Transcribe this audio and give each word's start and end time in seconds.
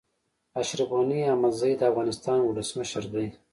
اشرف 0.61 0.89
غني 0.97 1.19
احمدزی 1.31 1.71
د 1.77 1.81
افغانستان 1.91 2.39
ولسمشر 2.43 3.03
دی 3.13 3.27